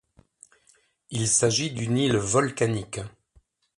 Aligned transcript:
Il 1.11 1.27
s'agit 1.27 1.69
d'une 1.69 1.95
île 1.95 2.17
volcanique. 2.17 3.01